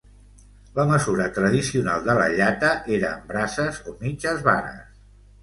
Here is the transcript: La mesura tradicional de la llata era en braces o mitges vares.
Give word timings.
La 0.77 0.85
mesura 0.91 1.27
tradicional 1.35 2.07
de 2.07 2.15
la 2.21 2.25
llata 2.39 2.73
era 2.97 3.13
en 3.19 3.29
braces 3.35 3.79
o 3.85 3.95
mitges 4.01 4.43
vares. 4.51 4.99